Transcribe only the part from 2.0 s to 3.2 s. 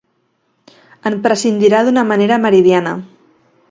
manera meridiana.